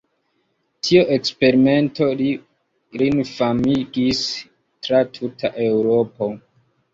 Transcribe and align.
Tiu 0.87 1.01
eksperimento 1.17 2.07
lin 2.21 3.19
famigis 3.33 4.23
tra 4.89 5.03
tuta 5.19 5.53
Eŭropo. 5.69 6.33